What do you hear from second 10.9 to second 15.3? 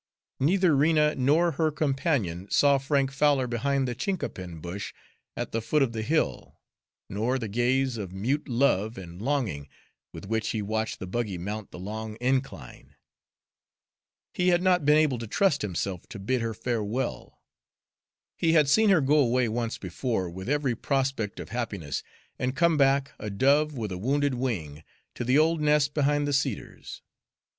the buggy mount the long incline. He had not been able to